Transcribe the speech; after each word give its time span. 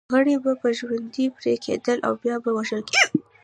غړي 0.13 0.35
به 0.43 0.51
په 0.61 0.69
ژوندوني 0.77 1.25
پرې 1.37 1.53
کېدل 1.65 1.97
او 2.07 2.13
بیا 2.23 2.35
به 2.43 2.49
وژل 2.57 2.81
کېده. 2.89 3.05